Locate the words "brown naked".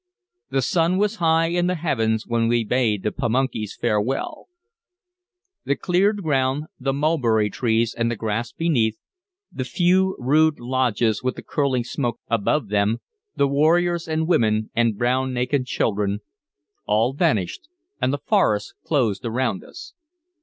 14.97-15.67